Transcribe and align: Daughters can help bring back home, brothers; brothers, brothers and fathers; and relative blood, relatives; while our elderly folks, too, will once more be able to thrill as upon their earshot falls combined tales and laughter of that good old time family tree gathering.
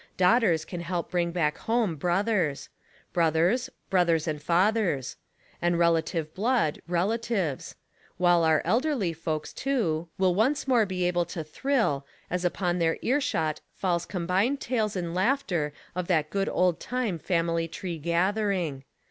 Daughters 0.17 0.65
can 0.65 0.81
help 0.81 1.11
bring 1.11 1.29
back 1.31 1.59
home, 1.59 1.95
brothers; 1.95 2.69
brothers, 3.13 3.69
brothers 3.91 4.27
and 4.27 4.41
fathers; 4.41 5.15
and 5.61 5.77
relative 5.77 6.33
blood, 6.33 6.81
relatives; 6.87 7.75
while 8.17 8.43
our 8.43 8.63
elderly 8.65 9.13
folks, 9.13 9.53
too, 9.53 10.07
will 10.17 10.33
once 10.33 10.67
more 10.67 10.87
be 10.87 11.03
able 11.03 11.25
to 11.25 11.43
thrill 11.43 12.03
as 12.31 12.43
upon 12.43 12.79
their 12.79 12.97
earshot 13.03 13.61
falls 13.75 14.07
combined 14.07 14.59
tales 14.59 14.95
and 14.95 15.13
laughter 15.13 15.71
of 15.93 16.07
that 16.07 16.31
good 16.31 16.49
old 16.49 16.79
time 16.79 17.19
family 17.19 17.67
tree 17.67 17.99
gathering. 17.99 18.83